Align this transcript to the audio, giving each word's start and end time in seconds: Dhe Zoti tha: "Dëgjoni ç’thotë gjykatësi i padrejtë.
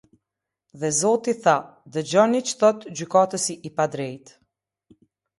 Dhe 0.83 0.89
Zoti 0.99 1.33
tha: 1.41 1.51
"Dëgjoni 1.97 2.41
ç’thotë 2.51 2.93
gjykatësi 3.01 3.57
i 3.69 3.71
padrejtë. 3.81 4.33